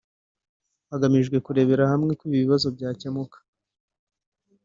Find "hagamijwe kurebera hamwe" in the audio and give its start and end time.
0.91-2.09